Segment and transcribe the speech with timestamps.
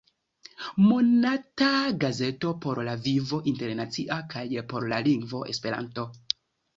[0.83, 1.67] Monata
[2.03, 6.07] gazeto por la vivo internacia kaj por la lingvo Esperanto.